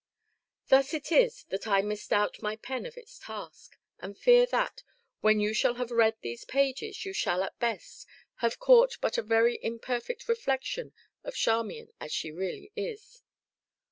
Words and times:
Thus 0.69 0.95
it 0.95 1.11
is 1.11 1.43
that 1.49 1.67
I 1.67 1.83
misdoubt 1.83 2.41
my 2.41 2.55
pen 2.55 2.87
of 2.87 2.97
its 2.97 3.19
task, 3.19 3.77
and 3.99 4.17
fear 4.17 4.47
that, 4.47 4.81
when 5.19 5.39
you 5.39 5.53
shall 5.53 5.75
have 5.75 5.91
read 5.91 6.15
these 6.21 6.43
pages, 6.43 7.05
you 7.05 7.13
shall, 7.13 7.43
at 7.43 7.59
best, 7.59 8.07
have 8.37 8.57
caught 8.57 8.97
but 8.99 9.19
a 9.19 9.21
very 9.21 9.59
imperfect 9.63 10.27
reflection 10.27 10.91
of 11.23 11.35
Charmian 11.35 11.91
as 11.99 12.11
she 12.11 12.31
really 12.31 12.71
is. 12.75 13.21